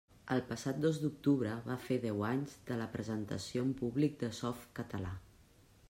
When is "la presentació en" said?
2.83-3.79